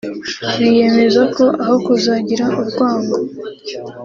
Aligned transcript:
biyemeza 0.59 1.21
ko 1.35 1.45
aho 1.63 1.75
kuzagira 1.85 2.45
urwango 2.61 3.17